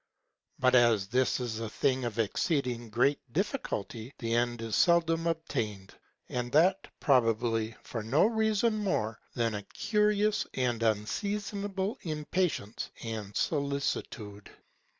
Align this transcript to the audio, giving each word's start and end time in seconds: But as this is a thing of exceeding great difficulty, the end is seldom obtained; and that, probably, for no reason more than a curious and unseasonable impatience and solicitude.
But 0.57 0.73
as 0.73 1.09
this 1.09 1.39
is 1.39 1.59
a 1.59 1.69
thing 1.69 2.05
of 2.05 2.17
exceeding 2.17 2.89
great 2.89 3.19
difficulty, 3.31 4.15
the 4.17 4.33
end 4.33 4.59
is 4.63 4.75
seldom 4.75 5.27
obtained; 5.27 5.93
and 6.27 6.51
that, 6.53 6.87
probably, 6.99 7.75
for 7.83 8.01
no 8.01 8.25
reason 8.25 8.79
more 8.79 9.19
than 9.35 9.53
a 9.53 9.61
curious 9.61 10.47
and 10.55 10.81
unseasonable 10.81 11.99
impatience 12.01 12.89
and 13.03 13.35
solicitude. 13.37 14.49